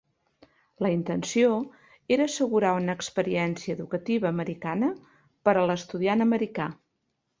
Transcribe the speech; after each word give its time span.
La 0.83 0.89
intenció 0.93 1.51
era 2.15 2.25
assegurar 2.31 2.71
una 2.79 2.95
experiència 3.01 3.75
educativa 3.77 4.29
americana 4.31 4.91
per 5.49 5.55
a 5.57 5.67
l'estudiant 5.73 6.27
americà. 6.27 6.67